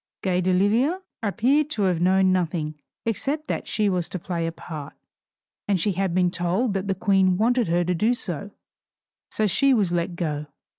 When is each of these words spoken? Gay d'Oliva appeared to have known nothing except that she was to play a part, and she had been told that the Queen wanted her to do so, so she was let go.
Gay 0.23 0.41
d'Oliva 0.41 0.99
appeared 1.21 1.69
to 1.69 1.83
have 1.83 2.01
known 2.01 2.31
nothing 2.31 2.73
except 3.05 3.47
that 3.47 3.67
she 3.67 3.87
was 3.87 4.09
to 4.09 4.17
play 4.17 4.47
a 4.47 4.51
part, 4.51 4.93
and 5.67 5.79
she 5.79 5.91
had 5.91 6.15
been 6.15 6.31
told 6.31 6.73
that 6.73 6.87
the 6.87 6.95
Queen 6.95 7.37
wanted 7.37 7.67
her 7.67 7.83
to 7.83 7.93
do 7.93 8.15
so, 8.15 8.49
so 9.29 9.45
she 9.45 9.75
was 9.75 9.91
let 9.91 10.15
go. 10.15 10.47